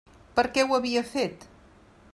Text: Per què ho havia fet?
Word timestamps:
Per 0.37 0.45
què 0.55 0.63
ho 0.69 0.73
havia 0.79 1.05
fet? 1.11 1.47